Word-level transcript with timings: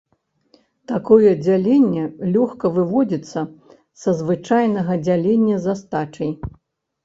Такое 0.91 1.33
дзяленне 1.43 2.03
лёгка 2.33 2.73
выводзіцца 2.79 3.39
са 4.03 4.09
звычайнага 4.25 4.93
дзялення 5.07 5.63
з 5.67 5.75
астачай. 5.79 6.31